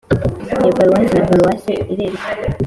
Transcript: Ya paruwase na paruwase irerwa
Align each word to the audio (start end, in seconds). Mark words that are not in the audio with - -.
Ya 0.49 0.55
paruwase 0.79 1.15
na 1.19 1.25
paruwase 1.29 1.71
irerwa 1.93 2.19